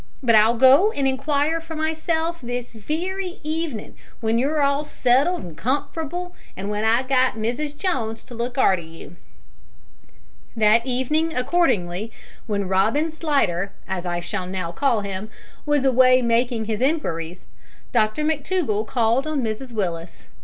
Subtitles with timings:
[0.23, 5.53] But I'll go and inquire for myself this wery evenin' w'en you're all settled an
[5.53, 9.15] comf'rable, an' w'en I've got Mrs Jones to look arter you."
[10.57, 12.11] That evening, accordingly,
[12.47, 15.29] when Robin Slidder as I shall now call him
[15.67, 17.45] was away making his inquiries,
[17.91, 20.23] Dr McTougall called on Mrs Willis.